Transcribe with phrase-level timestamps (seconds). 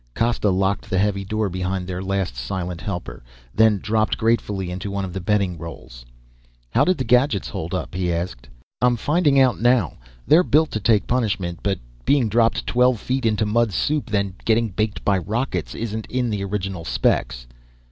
[0.15, 3.21] Costa locked the heavy door behind their last silent helper,
[3.53, 6.07] then dropped gratefully onto one of the bedding rolls.
[6.71, 8.49] "How did the gadgets hold up?" he asked.
[8.81, 9.97] "I'm finding out now.
[10.25, 14.69] They're built to take punishment but being dropped twelve feet into mud soup, then getting
[14.69, 17.45] baked by rockets isn't in the original specs."